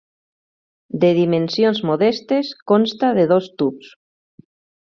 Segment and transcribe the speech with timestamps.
[1.03, 3.93] De dimensions modestes, consta de dos tubs.